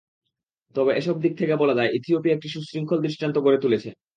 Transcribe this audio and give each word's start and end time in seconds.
তবে 0.75 0.91
এসব 0.95 1.15
দিক 1.23 1.33
থেকে 1.39 1.53
বলা 1.61 1.73
যায়, 1.75 1.93
ইথিওপিয়া 1.97 2.35
একটা 2.35 2.47
সুশৃঙ্খল 2.53 2.97
দৃষ্টান্ত 3.01 3.35
গড়ে 3.45 3.59
তুলেছে। 3.63 3.89